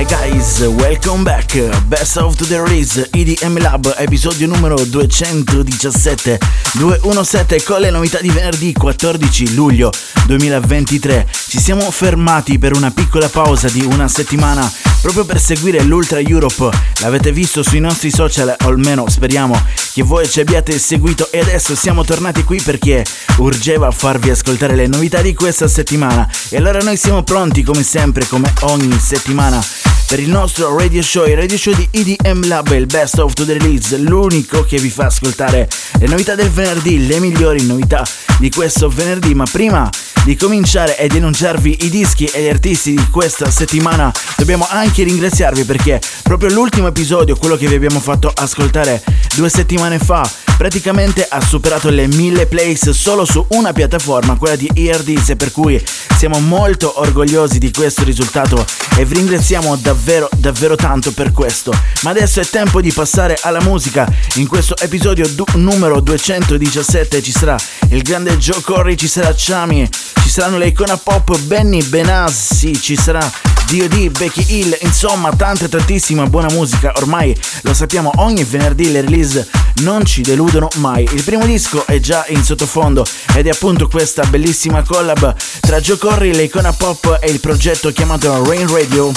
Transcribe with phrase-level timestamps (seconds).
[0.00, 1.52] Hi guys, welcome back.
[1.90, 6.38] Best of the Release EDM Lab, episodio numero 217
[6.72, 9.90] 217 con le novità di venerdì 14 luglio
[10.26, 11.26] 2023.
[11.48, 14.70] Ci siamo fermati per una piccola pausa di una settimana
[15.00, 16.68] proprio per seguire l'Ultra Europe.
[17.00, 19.60] L'avete visto sui nostri social, o almeno speriamo
[19.92, 23.04] che voi ci abbiate seguito e adesso siamo tornati qui perché
[23.38, 26.30] urgeva farvi ascoltare le novità di questa settimana.
[26.50, 29.60] E allora noi siamo pronti come sempre, come ogni settimana
[30.10, 33.44] per il nostro radio show, il radio show di EDM Lab, il best of the
[33.44, 35.68] release, l'unico che vi fa ascoltare
[36.00, 38.04] le novità del venerdì, le migliori novità
[38.40, 39.34] di questo venerdì.
[39.34, 39.88] Ma prima
[40.24, 45.04] di cominciare e di annunciarvi i dischi e gli artisti di questa settimana, dobbiamo anche
[45.04, 49.00] ringraziarvi perché proprio l'ultimo episodio, quello che vi abbiamo fatto ascoltare
[49.36, 50.28] due settimane fa,
[50.60, 55.82] praticamente ha superato le 1000 plays solo su una piattaforma, quella di ERDs, per cui
[56.18, 58.62] siamo molto orgogliosi di questo risultato
[58.98, 61.72] e vi ringraziamo davvero davvero tanto per questo.
[62.02, 64.06] Ma adesso è tempo di passare alla musica.
[64.34, 67.56] In questo episodio du- numero 217 ci sarà
[67.88, 69.88] il grande Joe Corey, ci sarà Chami,
[70.22, 73.20] ci saranno le icona pop Benny Benassi, ci sarà
[73.66, 79.48] D.O.D, Becky Hill, insomma tanta tantissima buona musica, ormai lo sappiamo ogni venerdì le release
[79.80, 81.08] non ci deludono mai.
[81.12, 83.04] Il primo disco è già in sottofondo
[83.34, 87.92] ed è appunto questa bellissima collab tra Joe Corey, le icona pop e il progetto
[87.92, 89.12] chiamato Rain Radio.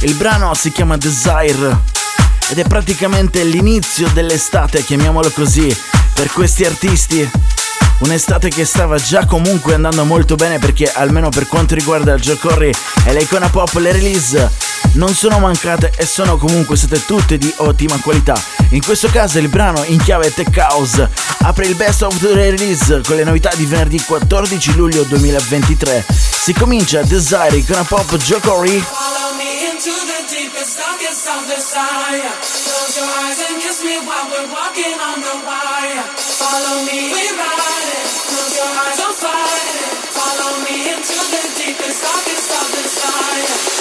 [0.00, 1.80] Il brano si chiama Desire
[2.48, 5.74] ed è praticamente l'inizio dell'estate, chiamiamolo così,
[6.14, 7.30] per questi artisti.
[8.02, 12.72] Un'estate che stava già comunque andando molto bene perché almeno per quanto riguarda Joe Corey
[13.06, 14.50] e l'icona pop le release
[14.94, 18.34] non sono mancate e sono comunque state tutte di ottima qualità.
[18.70, 21.08] In questo caso il brano in chiave Tech House
[21.42, 26.04] apre il best of the release con le novità di venerdì 14 luglio 2023.
[26.42, 28.40] Si comincia Desire icona pop Joe
[35.46, 36.02] wire.
[36.38, 37.61] Follow me, we ride
[38.62, 39.78] your eyes, don't fight.
[40.14, 43.71] Follow me into the deepest, darkest of desire.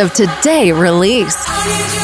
[0.00, 1.99] Of Today release.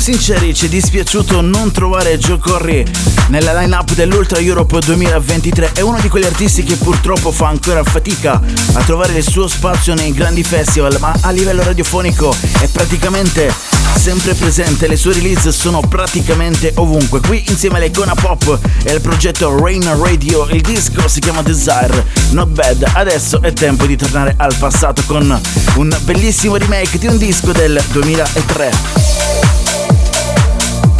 [0.00, 2.84] Sinceri, ci è dispiaciuto non trovare Joe Corry
[3.28, 5.72] nella line-up dell'Ultra Europe 2023.
[5.74, 8.40] È uno di quegli artisti che purtroppo fa ancora fatica
[8.72, 13.52] a trovare il suo spazio nei grandi festival, ma a livello radiofonico è praticamente
[13.94, 17.20] sempre presente, le sue release sono praticamente ovunque.
[17.20, 22.48] Qui insieme all'Icona Pop e al progetto Rain Radio, il disco si chiama Desire, Not
[22.48, 22.90] Bad.
[22.94, 25.40] Adesso è tempo di tornare al passato con
[25.76, 29.09] un bellissimo remake di un disco del 2003.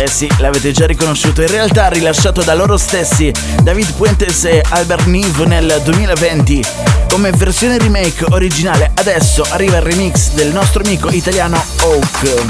[0.00, 3.31] Eh sì, l'avete già riconosciuto, in realtà rilasciato da loro stessi
[3.62, 6.64] David Puentes e Albert Neve nel 2020
[7.11, 8.93] come versione remake originale.
[8.94, 12.44] Adesso arriva il remix del nostro amico italiano Oak.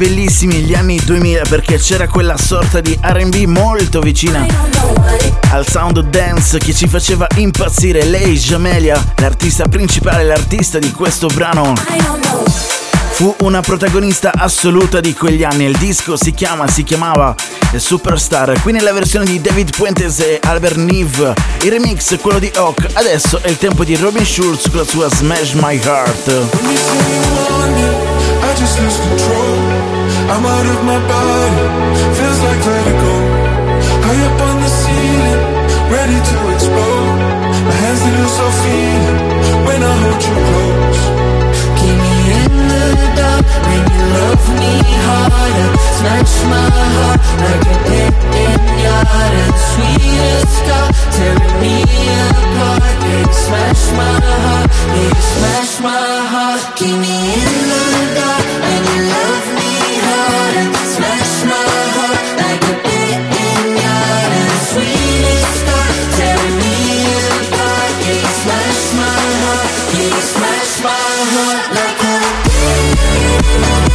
[0.00, 4.46] Bellissimi, gli anni 2000, perché c'era quella sorta di RB molto vicina
[5.50, 8.06] al sound dance che ci faceva impazzire.
[8.06, 11.74] Lei, Jamelia, l'artista principale, l'artista di questo brano.
[13.10, 15.66] Fu una protagonista assoluta di quegli anni.
[15.66, 17.34] Il disco si chiama, si chiamava
[17.76, 18.58] Superstar.
[18.62, 21.34] Qui nella versione di David Puentes e Albert Neve.
[21.60, 22.86] Il remix, quello di Hawk.
[22.94, 26.48] Adesso è il tempo di Robin Schulz con la sua Smash My Heart.
[28.56, 29.79] Just lose control.
[30.30, 31.64] I'm out of my body,
[32.16, 33.14] feels like vertigo.
[34.06, 35.42] High up on the ceiling,
[35.90, 37.18] ready to explode.
[37.66, 39.18] My hands they lose all feeling
[39.66, 41.02] when I hold you close.
[41.78, 42.86] Keep me in the
[43.18, 45.70] dark when you love me harder.
[45.98, 48.14] Snatch my heart like a dead
[48.86, 51.74] yard and sweetest scar, tearing me
[52.30, 52.82] apart.
[53.02, 54.14] Yeah, smash my
[54.46, 56.62] heart, yeah, smash my heart.
[56.78, 58.29] Keep me in the dark.
[73.52, 73.90] Yeah.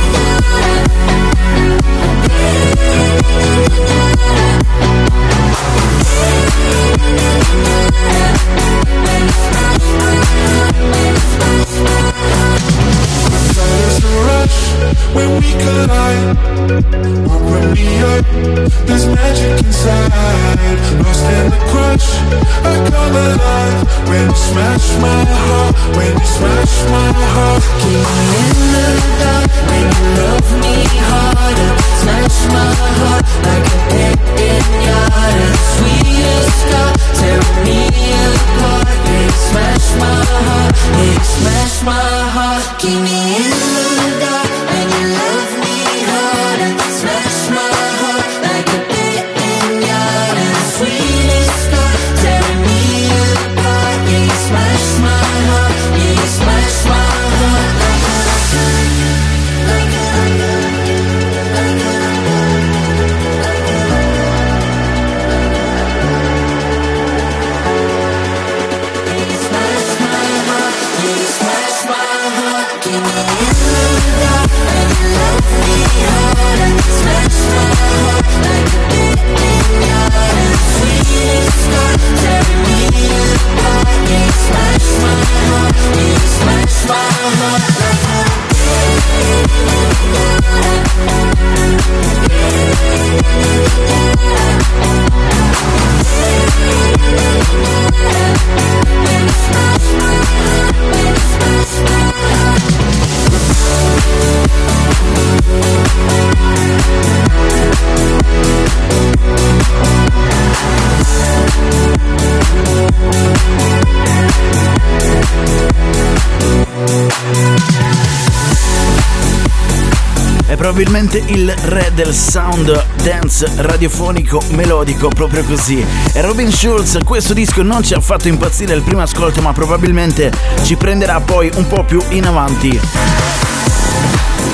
[120.76, 125.82] Probabilmente il re del sound dance radiofonico melodico, proprio così.
[126.12, 130.34] E Robin Schulz, questo disco non ci ha fatto impazzire il primo ascolto, ma probabilmente
[130.64, 132.78] ci prenderà poi un po' più in avanti.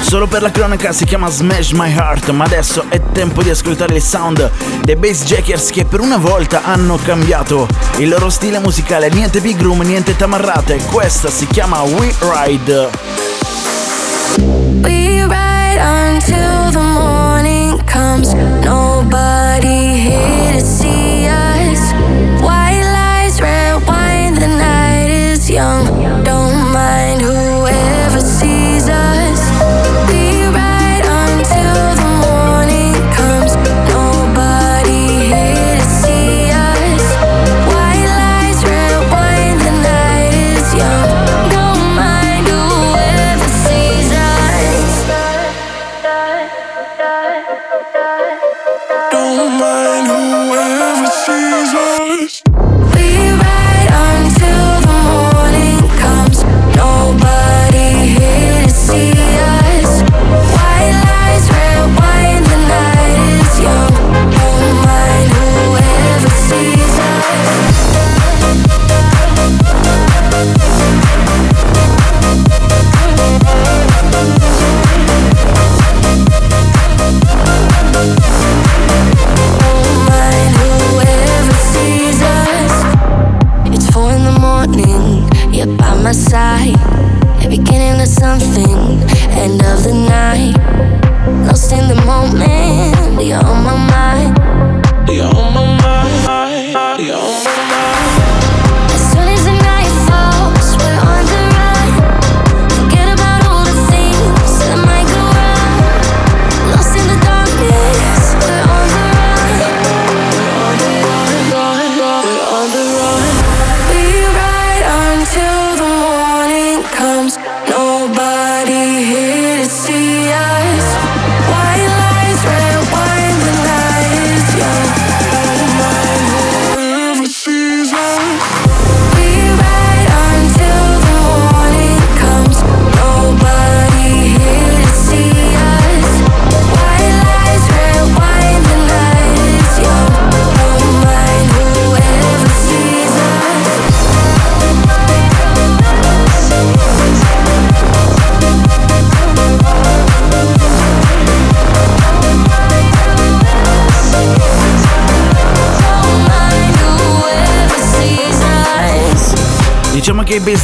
[0.02, 3.96] Solo per la cronaca si chiama Smash My Heart, ma adesso è tempo di ascoltare
[3.96, 4.48] il sound
[4.84, 9.60] dei Bass Jackers che per una volta hanno cambiato il loro stile musicale, niente big
[9.60, 12.90] room, niente tamarrate, questa si chiama We Ride.
[14.84, 15.51] We ride
[16.24, 19.31] until the morning comes, nobody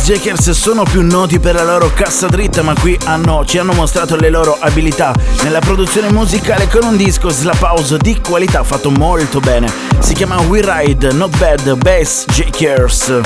[0.07, 4.15] Jackers sono più noti per la loro cassa dritta, ma qui hanno- ci hanno mostrato
[4.15, 9.41] le loro abilità nella produzione musicale con un disco slap house di qualità fatto molto
[9.41, 9.69] bene.
[9.99, 13.19] Si chiama We Ride, Not Bad, Bass Jackers.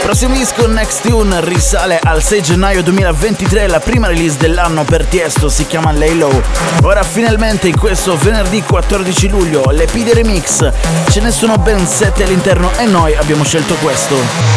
[0.00, 5.50] Prossimo disco Next Tune risale al 6 gennaio 2023, la prima release dell'anno per Tiesto
[5.50, 6.40] si chiama Lay Low.
[6.82, 10.66] Ora finalmente in questo venerdì 14 luglio l'EP remix,
[11.10, 14.51] ce ne sono ben 7 all'interno e noi abbiamo scelto questo.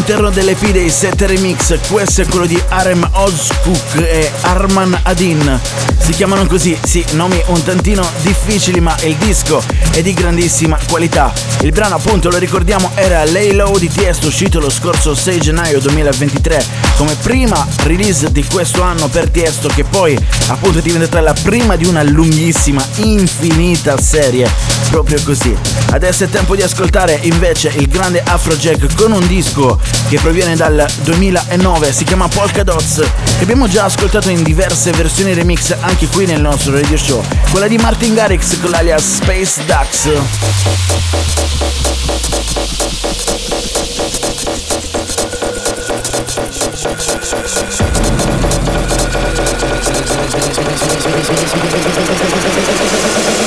[0.00, 5.60] All'interno dell'EP dei 7 remix, questo è quello di Arem Ozkuk e Arman Adin.
[5.98, 11.30] Si chiamano così, sì, nomi un tantino difficili, ma il disco è di grandissima qualità.
[11.60, 15.80] Il brano, appunto, lo ricordiamo, era Lay Low di Tiesto, uscito lo scorso 6 gennaio
[15.80, 21.32] 2023 come prima release di questo anno per Tiesto, che poi appunto è diventata la
[21.32, 24.46] prima di una lunghissima, infinita serie.
[24.90, 25.56] Proprio così.
[25.92, 30.86] Adesso è tempo di ascoltare invece il grande Afrojack con un disco che proviene dal
[31.04, 33.02] 2009, si chiama Polka Dots,
[33.38, 37.66] che abbiamo già ascoltato in diverse versioni remix anche qui nel nostro radio show, quella
[37.66, 40.10] di Martin Garrix con l'alias Space Ducks.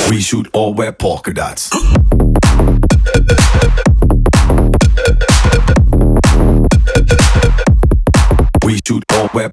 [0.08, 1.70] We shoot all wear polka dots.
[8.64, 9.50] We shoot all wear.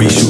[0.00, 0.29] We shoot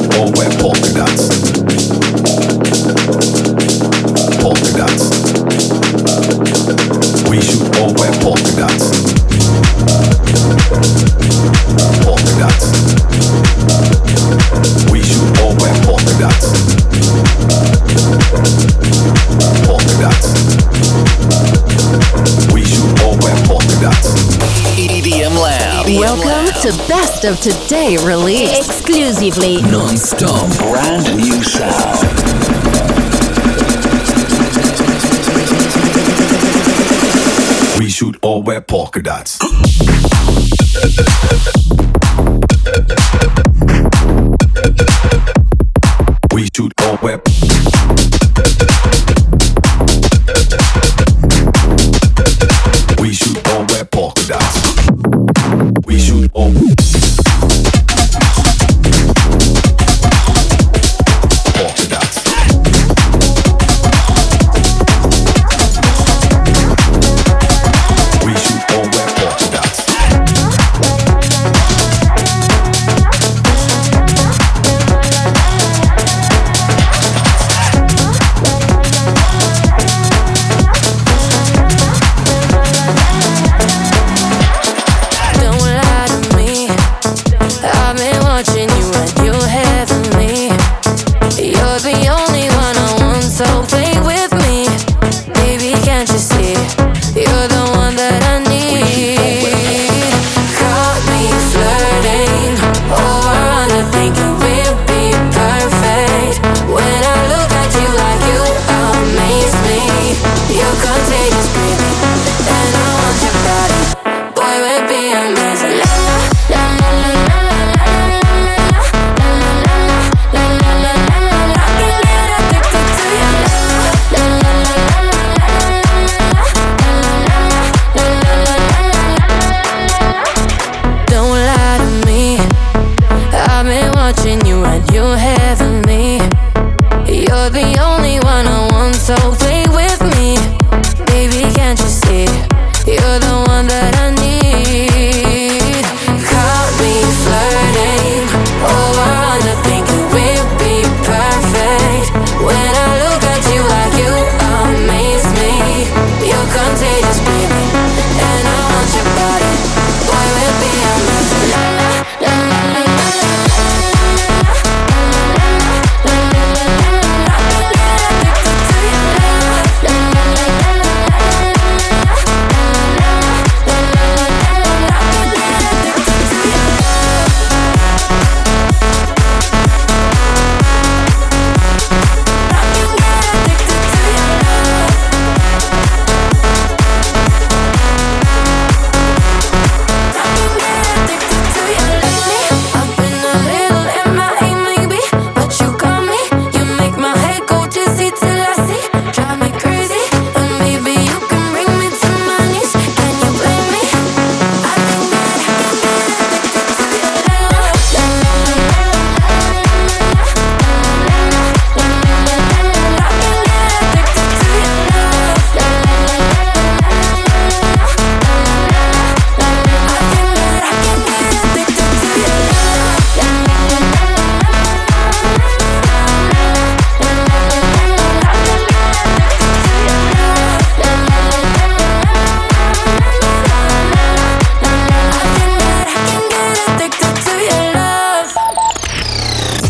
[27.21, 28.67] Best of Today release.
[28.67, 30.57] Exclusively Non-stop.
[30.59, 32.09] Brand new sound.
[37.79, 39.39] We shoot all wear polka dots.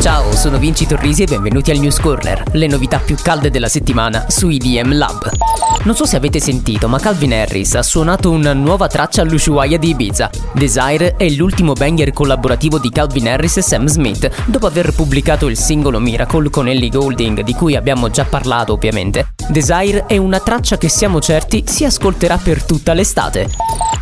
[0.00, 4.24] Ciao, sono Vinci Torrisi e benvenuti al News Corner, le novità più calde della settimana
[4.30, 5.30] su IDM Lab.
[5.82, 9.90] Non so se avete sentito, ma Calvin Harris ha suonato una nuova traccia all'Ushuaia di
[9.90, 10.30] Ibiza.
[10.54, 15.58] Desire è l'ultimo banger collaborativo di Calvin Harris e Sam Smith, dopo aver pubblicato il
[15.58, 19.34] singolo Miracle con Ellie Goulding, di cui abbiamo già parlato ovviamente.
[19.48, 23.50] Desire è una traccia che siamo certi si ascolterà per tutta l'estate.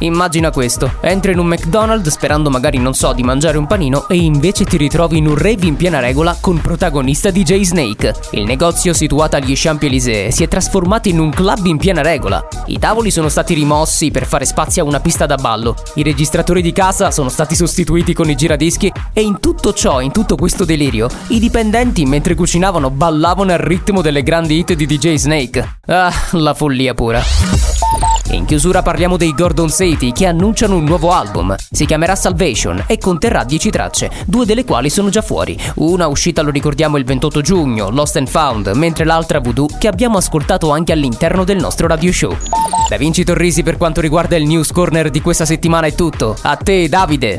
[0.01, 4.15] Immagina questo, entri in un McDonald's sperando magari non so di mangiare un panino e
[4.15, 8.13] invece ti ritrovi in un rave in piena regola con protagonista DJ Snake.
[8.33, 12.47] Il negozio situato agli Champs-Élysées si è trasformato in un club in piena regola.
[12.67, 16.61] I tavoli sono stati rimossi per fare spazio a una pista da ballo, i registratori
[16.61, 20.67] di casa sono stati sostituiti con i giradischi e in tutto ciò, in tutto questo
[20.67, 25.79] delirio, i dipendenti mentre cucinavano ballavano al ritmo delle grandi hit di DJ Snake.
[25.87, 27.78] Ah, la follia pura.
[28.31, 31.55] In chiusura parliamo dei Gordon City che annunciano un nuovo album.
[31.71, 35.59] Si chiamerà Salvation e conterrà 10 tracce, due delle quali sono già fuori.
[35.77, 40.19] Una uscita lo ricordiamo il 28 giugno, Lost and Found, mentre l'altra Voodoo che abbiamo
[40.19, 42.37] ascoltato anche all'interno del nostro radio show.
[42.89, 46.37] Da Vinci Torrisi per quanto riguarda il news corner di questa settimana è tutto.
[46.43, 47.39] A te Davide!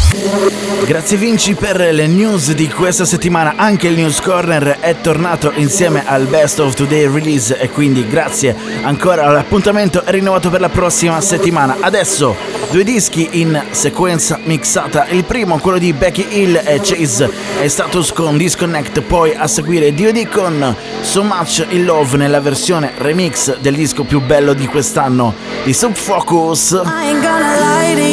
[0.85, 6.03] Grazie Vinci per le news di questa settimana, anche il News Corner è tornato insieme
[6.05, 11.21] al Best of Today release e quindi grazie ancora all'appuntamento è rinnovato per la prossima
[11.21, 11.77] settimana.
[11.79, 12.35] Adesso
[12.71, 17.29] due dischi in sequenza mixata, il primo quello di Becky Hill e Chase
[17.61, 22.91] e Status con Disconnect, poi a seguire DOD con So Much in Love nella versione
[22.97, 26.81] remix del disco più bello di quest'anno di Subfocus.
[26.83, 28.10] I ain't gonna lie to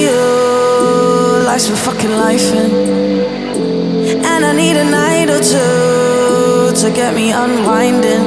[1.58, 8.22] Life's fucking life And I need a night or two to get me unwinding.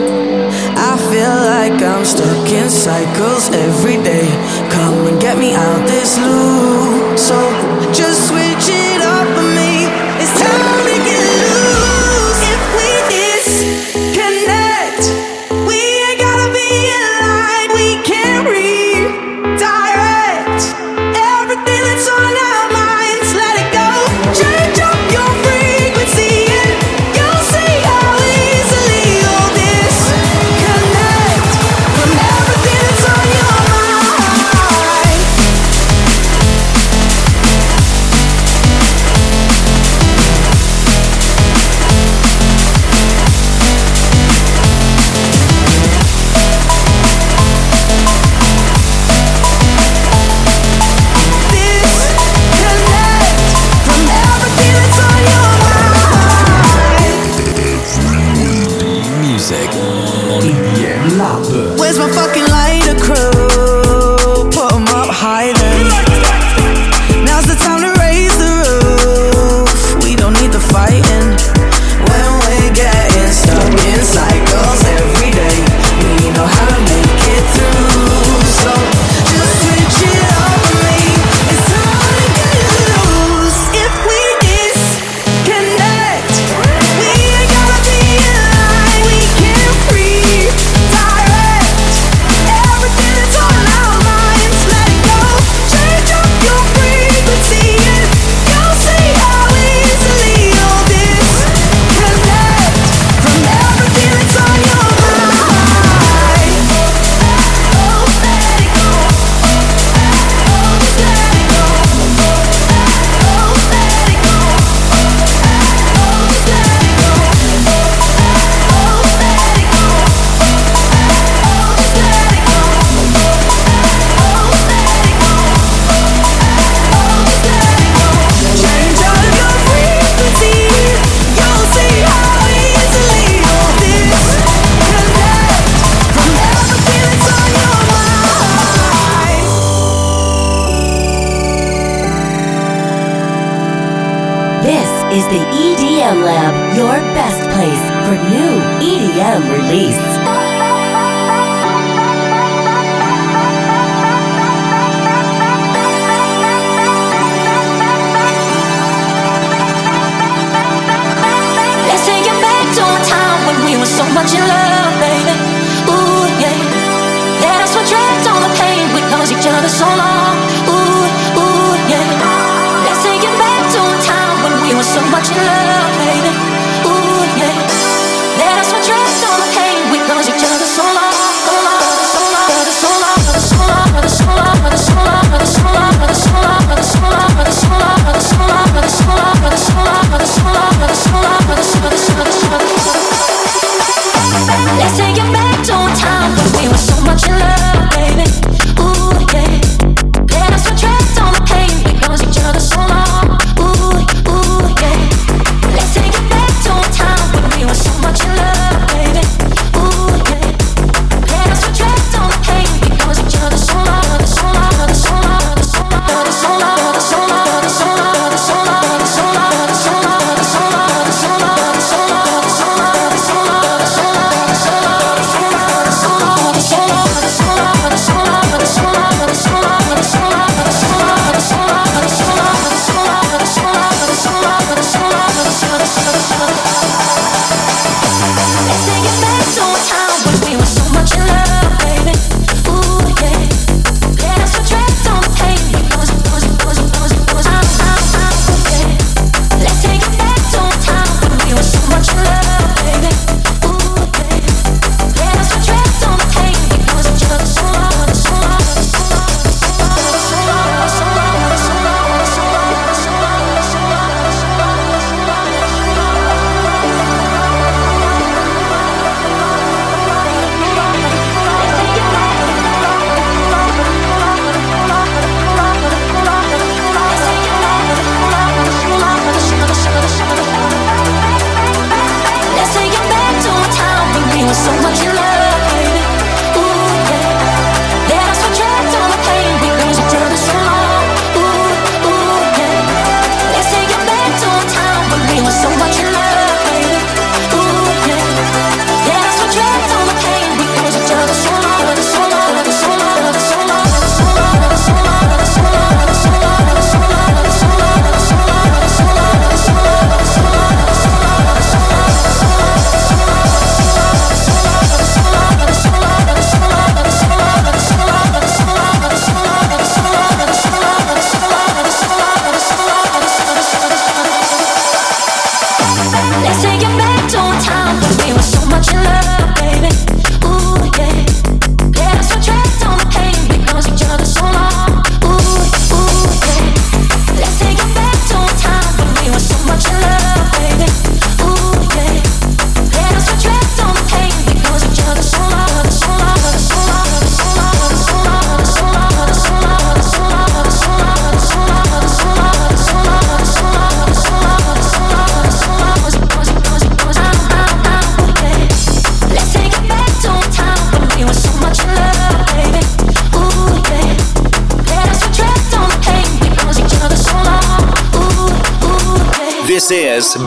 [0.75, 4.27] I feel like I'm stuck in cycles every day.
[4.71, 7.17] Come and get me out this loop.
[7.17, 7.37] So
[7.93, 8.40] just switch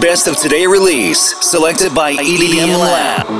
[0.00, 3.34] best of today release, selected by EDM Lab.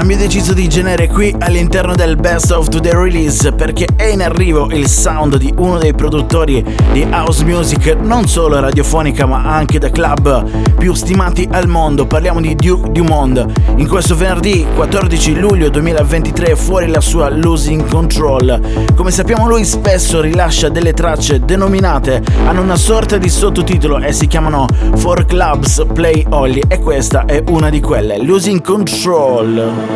[0.00, 4.70] Cambio deciso di genere qui all'interno del Best of Today Release perché è in arrivo
[4.70, 9.90] il sound di uno dei produttori di house music non solo radiofonica ma anche da
[9.90, 12.06] club più stimati al mondo.
[12.06, 13.44] Parliamo di Duke Dumont
[13.76, 18.86] In questo venerdì 14 luglio 2023 fuori la sua Losing Control.
[18.96, 24.26] Come sappiamo lui spesso rilascia delle tracce denominate hanno una sorta di sottotitolo e si
[24.26, 29.89] chiamano For Clubs Play Holly e questa è una di quelle, Losing Control.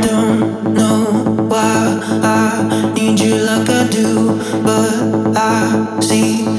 [6.05, 6.54] see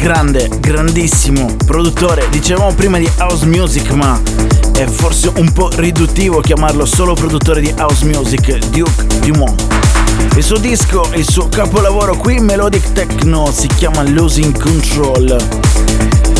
[0.00, 2.26] grande, grandissimo produttore.
[2.30, 4.18] Dicevamo prima di house music, ma
[4.72, 9.62] è forse un po' riduttivo chiamarlo solo produttore di house music, Duke Dumont.
[10.36, 15.36] Il suo disco, il suo capolavoro qui, Melodic Techno, si chiama Losing Control.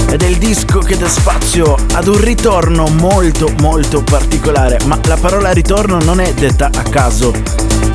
[0.08, 5.16] Ed è il disco che dà spazio ad un ritorno molto molto particolare, ma la
[5.16, 7.32] parola ritorno non è detta a caso,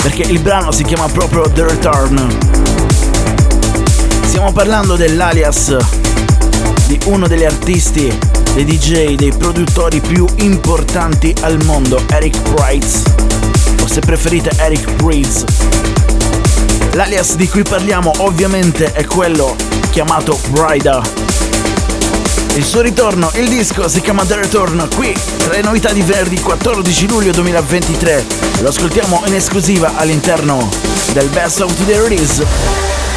[0.02, 2.75] perché il brano si chiama proprio The Return.
[4.36, 5.78] Stiamo parlando dell'alias
[6.88, 8.14] di uno degli artisti,
[8.54, 13.02] dei DJ, dei produttori più importanti al mondo, Eric Price,
[13.82, 15.46] o se preferite Eric Breeze.
[16.96, 19.56] L'alias di cui parliamo ovviamente è quello
[19.92, 21.02] chiamato Brida.
[22.56, 26.42] Il suo ritorno, il disco si chiama The Return, qui tra le novità di venerdì
[26.42, 28.26] 14 luglio 2023.
[28.60, 30.70] Lo ascoltiamo in esclusiva all'interno
[31.14, 33.15] del Best of the Release.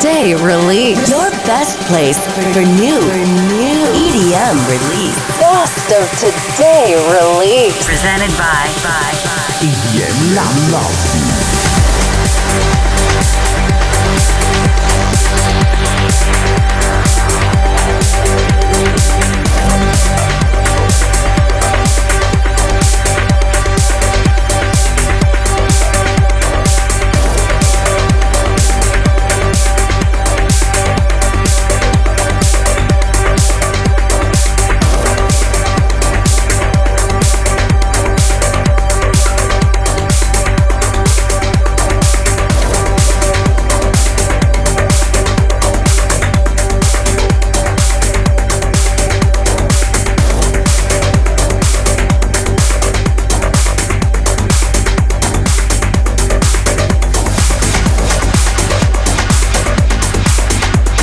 [0.00, 1.10] Of Today Release.
[1.10, 2.69] Your best place for new, for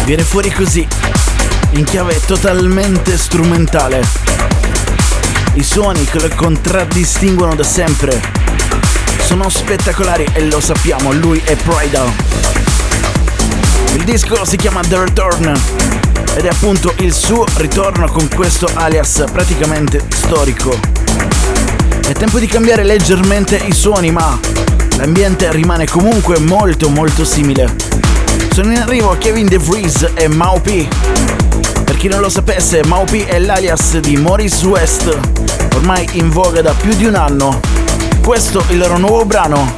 [0.08, 0.88] viene fuori così,
[1.72, 4.02] in chiave totalmente strumentale.
[5.56, 8.22] I suoni che lo contraddistinguono da sempre
[9.26, 12.10] sono spettacolari e lo sappiamo, lui è Pridal.
[13.96, 15.62] Il disco si chiama The Return
[16.38, 20.80] ed è appunto il suo ritorno con questo alias praticamente storico.
[22.08, 24.40] È tempo di cambiare leggermente i suoni, ma
[24.96, 27.87] l'ambiente rimane comunque molto molto simile.
[28.58, 30.88] Sono in arrivo Kevin De Vries e Mau P.
[31.84, 35.16] Per chi non lo sapesse, Mau P è l'alias di Maurice West,
[35.76, 37.60] ormai in voga da più di un anno.
[38.20, 39.76] Questo il loro nuovo brano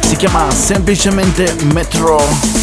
[0.00, 2.61] si chiama semplicemente Metro.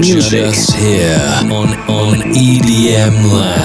[0.00, 1.18] Music, just here
[1.52, 3.63] on on EDM Lab.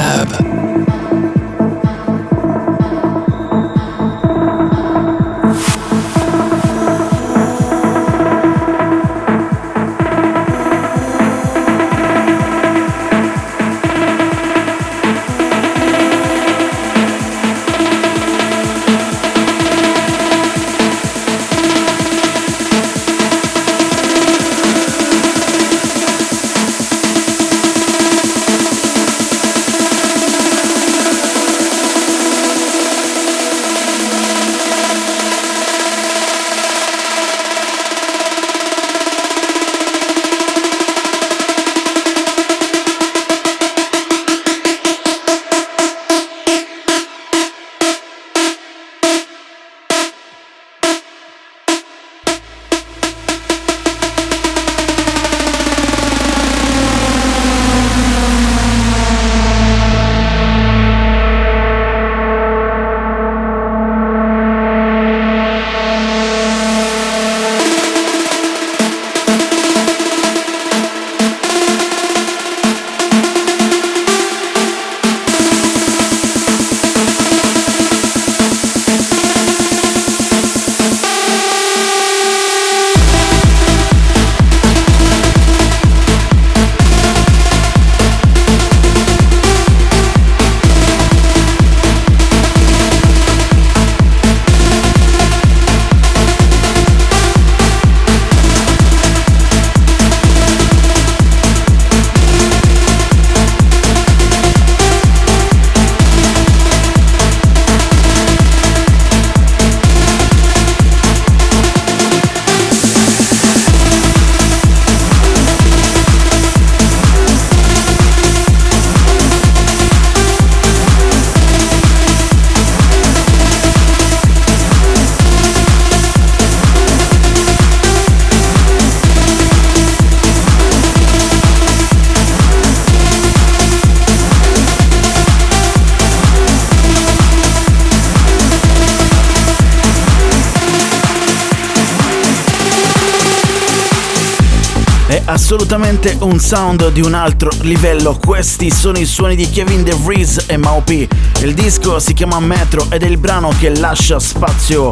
[145.90, 148.16] Assolutamente un sound di un altro livello.
[148.24, 151.08] Questi sono i suoni di Kevin De Vries e Mau P.
[151.42, 154.92] Il disco si chiama Metro ed è il brano che lascia spazio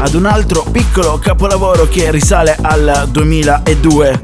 [0.00, 4.22] ad un altro piccolo capolavoro che risale al 2002.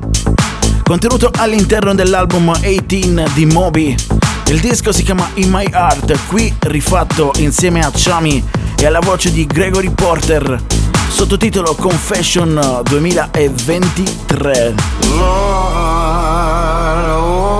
[0.82, 3.94] Contenuto all'interno dell'album 18 di Moby.
[4.48, 8.44] Il disco si chiama In My Heart, qui rifatto insieme a Chami
[8.76, 10.83] e alla voce di Gregory Porter.
[11.14, 14.74] Sottotitolo Confession 2023.
[15.16, 17.54] Lord, oh,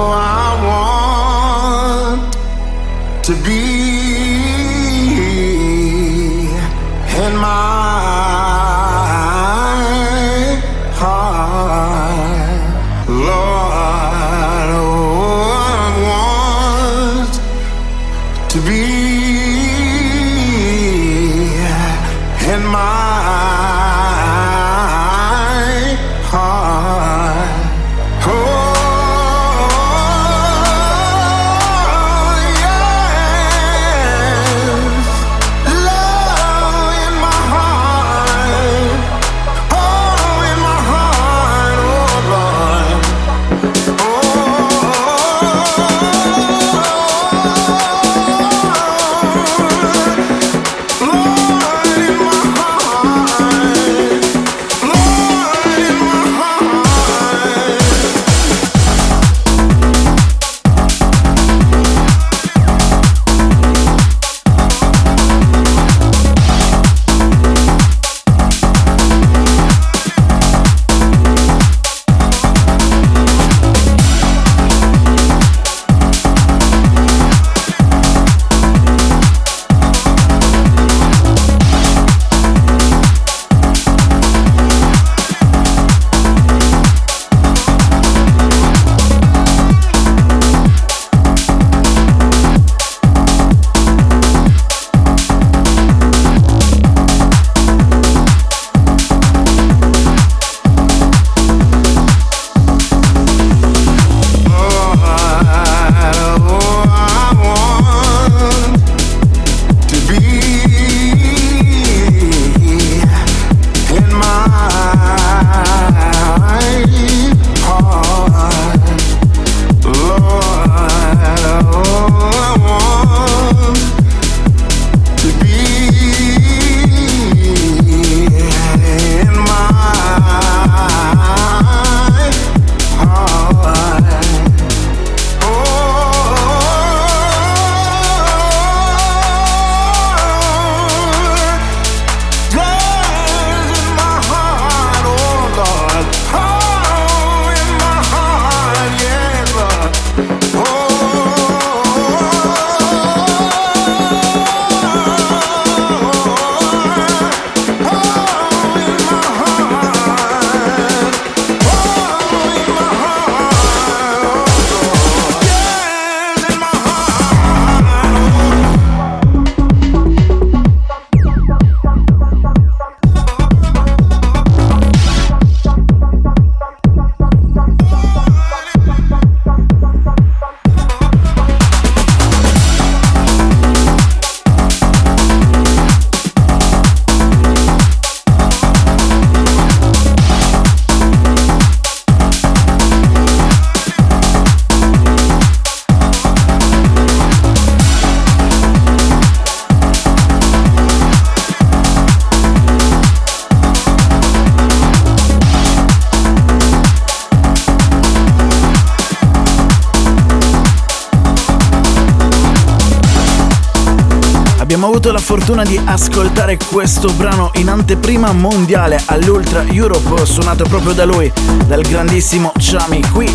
[214.84, 220.92] Abbiamo avuto la fortuna di ascoltare questo brano in anteprima mondiale all'Ultra Europe, suonato proprio
[220.92, 221.32] da lui,
[221.66, 223.34] dal grandissimo Chami, qui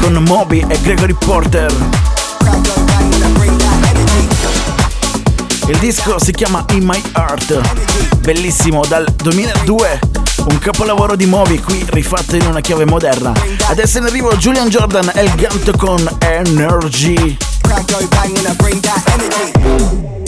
[0.00, 1.70] con Moby e Gregory Porter.
[5.66, 10.00] Il disco si chiama In My Heart, bellissimo dal 2002,
[10.48, 13.34] un capolavoro di Moby qui rifatto in una chiave moderna.
[13.66, 17.36] Adesso in arrivo Julian Jordan e il Gant con Energy.
[17.60, 20.27] Go bang when I bring that energy.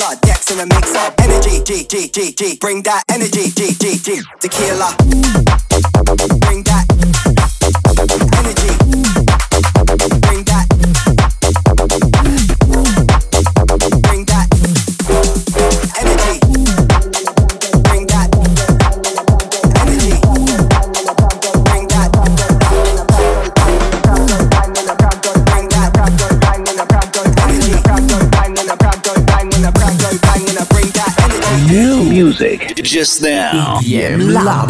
[0.00, 1.14] Tesla, decks are a mix up.
[1.20, 2.56] Energy, G, G, G, G.
[2.58, 4.22] Bring that energy, G, G, G.
[4.40, 4.96] Tequila.
[6.40, 8.29] Bring that.
[32.60, 33.78] Just now.
[33.80, 34.68] EDM Lab.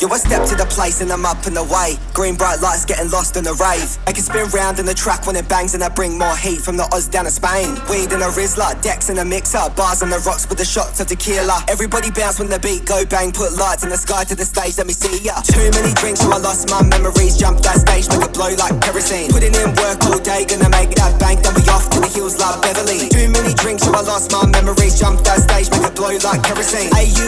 [0.00, 1.94] Yo, I step to the place and I'm up and away.
[2.12, 3.94] Green bright lights getting lost in the rave.
[4.06, 6.60] I can spin round in the track when it bangs and I bring more heat
[6.60, 7.78] from the Oz down to Spain.
[7.86, 10.98] Weed in a Rizla, decks in a mixer, bars on the rocks with the shots
[10.98, 11.62] of tequila.
[11.68, 14.78] Everybody bounce when the beat go bang, put lights in the sky to the stage,
[14.78, 15.38] let me see ya.
[15.46, 17.36] Too many drinks, so I lost my memories.
[17.38, 19.30] Jump that stage, make it blow like kerosene.
[19.30, 22.34] Putting in work all day, gonna make that bank, then we off to the hills
[22.40, 23.06] like Beverly.
[23.12, 24.98] Too many drinks, so I lost my memories.
[24.98, 26.90] Jump that stage, make it blow like kerosene.
[26.96, 27.27] AUS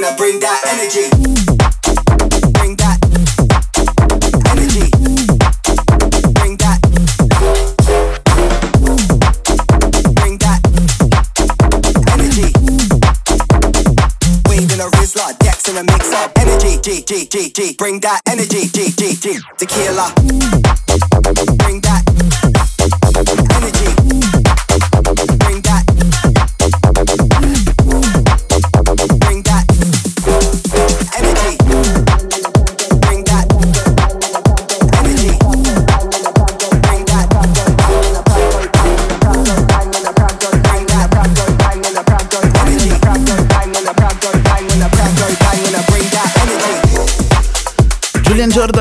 [0.00, 1.10] when I bring that energy.
[17.10, 20.12] G, G, G, bring that energy, G, G, G, tequila.
[21.58, 22.09] Bring that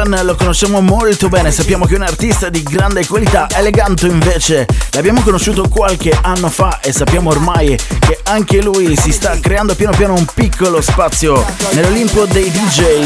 [0.10, 3.48] Jordan lo conosciamo molto bene, sappiamo che è un artista di grande qualità.
[3.56, 9.38] Eleganto invece l'abbiamo conosciuto qualche anno fa e sappiamo ormai che anche lui si sta
[9.40, 13.06] creando piano piano un piccolo spazio nell'Olimpo dei DJ.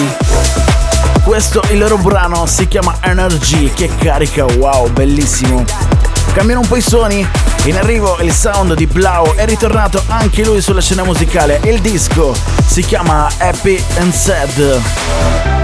[1.26, 5.66] Questo il loro brano si chiama Energy, che carica, wow, bellissimo.
[6.34, 7.28] Cambiano un po' i suoni,
[7.66, 11.60] in arrivo il sound di Blau, è ritornato anche lui sulla scena musicale.
[11.66, 12.34] Il disco
[12.66, 15.63] si chiama Happy and Sad.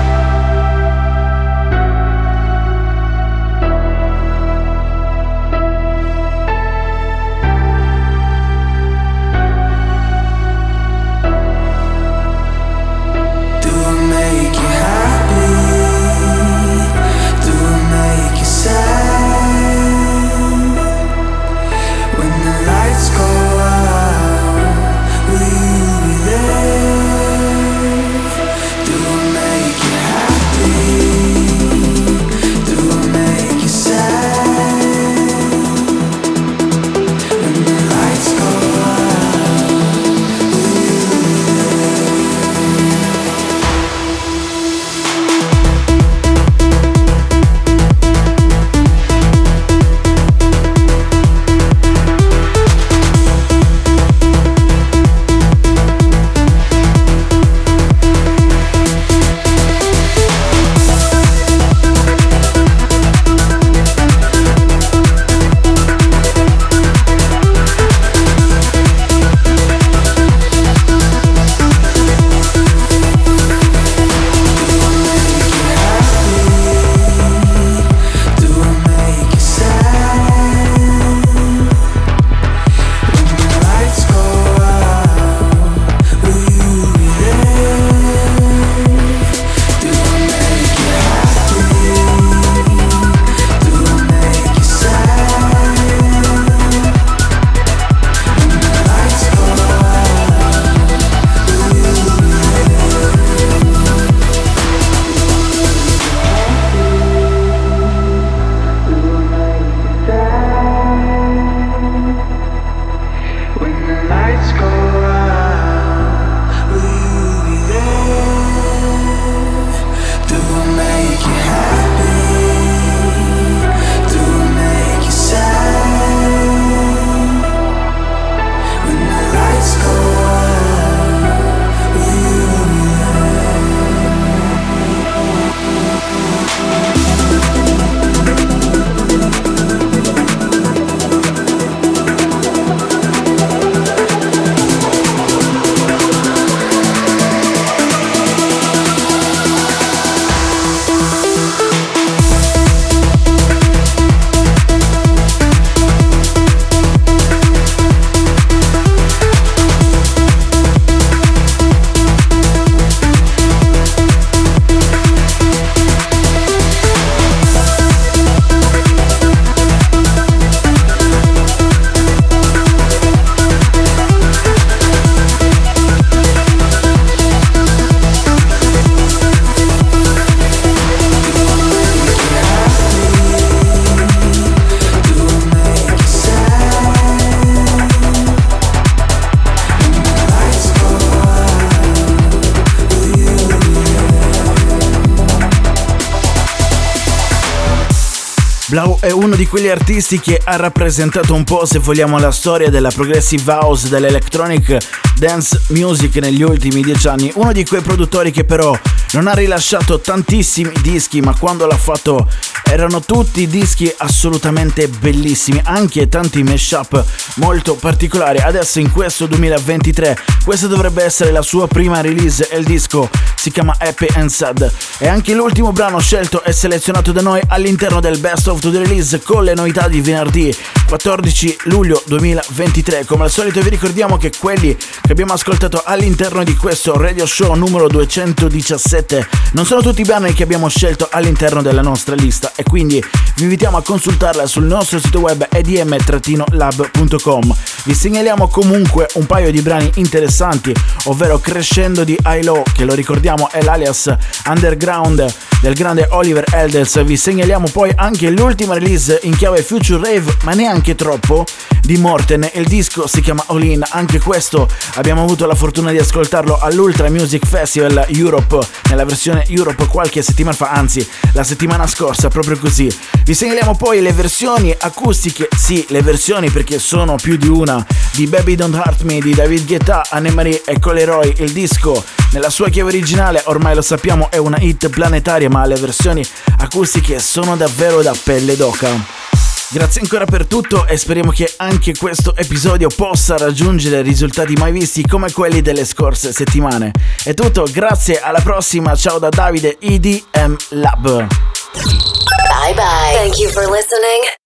[198.69, 202.69] Blau è uno di quegli artisti che ha rappresentato un po', se vogliamo, la storia
[202.69, 207.29] della progressive house, dell'electronic dance music negli ultimi dieci anni.
[207.35, 208.75] Uno di quei produttori che però
[209.11, 212.27] non ha rilasciato tantissimi dischi, ma quando l'ha fatto
[212.63, 217.03] erano tutti dischi assolutamente bellissimi, anche tanti mashup
[217.35, 218.37] molto particolari.
[218.37, 223.51] Adesso in questo 2023 questa dovrebbe essere la sua prima release e il disco si
[223.51, 224.71] chiama Happy and Sad.
[224.99, 229.19] E anche l'ultimo brano scelto e selezionato da noi all'interno del Best of the Release
[229.21, 230.55] con le novità di venerdì
[230.87, 233.05] 14 luglio 2023.
[233.05, 234.77] Come al solito vi ricordiamo che quelli
[235.09, 240.33] che abbiamo ascoltato all'interno di questo radio show numero 217 non sono tutti i brani
[240.33, 243.03] che abbiamo scelto all'interno della nostra lista e quindi
[243.35, 247.55] vi invitiamo a consultarla sul nostro sito web edm-lab.com.
[247.85, 250.71] Vi segnaliamo comunque un paio di brani interessanti,
[251.05, 254.13] ovvero Crescendo di ILO, che lo ricordiamo è l'alias
[254.45, 255.25] underground
[255.61, 257.03] del grande Oliver Elders.
[257.03, 261.45] Vi segnaliamo poi anche l'ultima release in chiave Future Rave, ma neanche troppo,
[261.81, 262.47] di Morten.
[262.53, 264.67] Il disco si chiama All In, anche questo
[264.99, 270.55] abbiamo avuto la fortuna di ascoltarlo all'Ultra Music Festival Europe, nella versione Europe qualche settimana
[270.55, 272.93] fa, anzi la settimana scorsa, proprio così.
[273.23, 278.27] Vi segnaliamo poi le versioni acustiche, sì, le versioni perché sono più di una, di
[278.27, 281.33] Baby Don't Hurt Me di David Guetta, Anne-Marie e Coleroy.
[281.37, 285.75] Il disco nella sua chiave originale, ormai lo sappiamo, è una hit planetaria, ma le
[285.75, 286.25] versioni
[286.57, 289.38] acustiche sono davvero da pelle d'oca.
[289.71, 295.05] Grazie ancora per tutto e speriamo che anche questo episodio possa raggiungere risultati mai visti
[295.05, 296.91] come quelli delle scorse settimane.
[297.23, 301.03] È tutto, grazie, alla prossima, ciao da Davide IDM Lab.
[301.03, 303.13] Bye bye.
[303.13, 304.39] Thank you for listening.